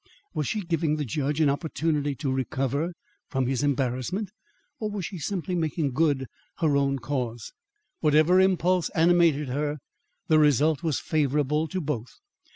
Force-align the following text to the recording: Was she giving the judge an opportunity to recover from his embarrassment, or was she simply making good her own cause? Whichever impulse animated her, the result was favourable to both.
Was 0.33 0.47
she 0.47 0.61
giving 0.61 0.95
the 0.95 1.05
judge 1.05 1.39
an 1.39 1.47
opportunity 1.51 2.15
to 2.15 2.33
recover 2.33 2.93
from 3.27 3.45
his 3.45 3.61
embarrassment, 3.61 4.31
or 4.79 4.89
was 4.89 5.05
she 5.05 5.19
simply 5.19 5.53
making 5.53 5.91
good 5.91 6.25
her 6.57 6.75
own 6.75 6.97
cause? 6.97 7.53
Whichever 8.01 8.39
impulse 8.39 8.89
animated 8.95 9.49
her, 9.49 9.77
the 10.27 10.39
result 10.39 10.81
was 10.81 10.99
favourable 10.99 11.67
to 11.67 11.79
both. 11.79 12.15